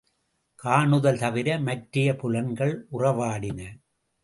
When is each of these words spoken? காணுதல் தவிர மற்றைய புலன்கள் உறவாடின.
காணுதல் 0.59 1.19
தவிர 1.19 1.59
மற்றைய 1.59 2.15
புலன்கள் 2.15 2.87
உறவாடின. 2.91 3.61